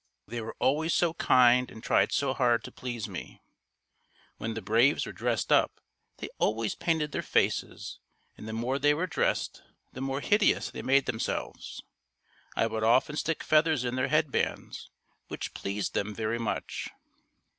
They 0.27 0.41
were 0.41 0.55
always 0.57 0.95
so 0.95 1.13
kind 1.13 1.69
and 1.69 1.83
tried 1.83 2.11
so 2.11 2.33
hard 2.33 2.63
to 2.63 2.71
please 2.71 3.07
me. 3.07 3.39
When 4.37 4.55
the 4.55 4.61
braves 4.63 5.05
were 5.05 5.11
dressed 5.11 5.51
up 5.51 5.79
they 6.17 6.29
always 6.39 6.73
painted 6.73 7.11
their 7.11 7.21
faces 7.21 7.99
and 8.35 8.47
the 8.47 8.53
more 8.53 8.79
they 8.79 8.95
were 8.95 9.05
dressed 9.05 9.61
the 9.93 10.01
more 10.01 10.21
hideous 10.21 10.71
they 10.71 10.81
made 10.81 11.05
themselves. 11.05 11.83
I 12.55 12.65
would 12.65 12.83
often 12.83 13.15
stick 13.15 13.43
feathers 13.43 13.83
in 13.85 13.93
their 13.95 14.07
head 14.07 14.31
bands, 14.31 14.89
which 15.27 15.53
pleased 15.53 15.93
them 15.93 16.15
very 16.15 16.39
much. 16.39 16.89